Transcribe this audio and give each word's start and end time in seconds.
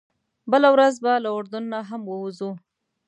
بله 0.51 0.69
ورځ 0.75 0.95
به 1.03 1.13
له 1.23 1.29
اردن 1.37 1.63
نه 1.73 1.79
هم 1.89 2.01
ووځو. 2.07 2.51